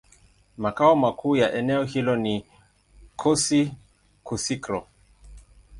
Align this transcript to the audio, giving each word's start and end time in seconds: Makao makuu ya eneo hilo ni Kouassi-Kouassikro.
Makao 0.57 0.95
makuu 0.95 1.35
ya 1.35 1.53
eneo 1.53 1.83
hilo 1.83 2.15
ni 2.15 2.45
Kouassi-Kouassikro. 3.17 4.87